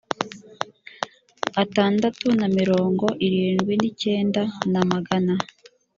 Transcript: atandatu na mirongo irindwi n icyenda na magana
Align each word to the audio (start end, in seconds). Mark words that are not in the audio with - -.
atandatu 1.63 2.27
na 2.39 2.47
mirongo 2.57 3.05
irindwi 3.25 3.73
n 3.81 3.83
icyenda 3.91 4.41
na 4.71 4.81
magana 4.91 5.33